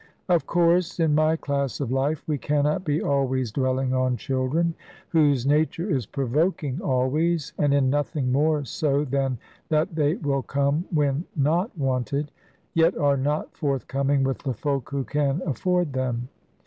[0.27, 4.73] Of course, in my class of life, we cannot be always dwelling on children;
[5.09, 9.37] whose nature is provoking always, and in nothing more so than
[9.69, 12.31] that they will come when not wanted;
[12.73, 16.29] yet are not forthcoming with the folk who can afford them.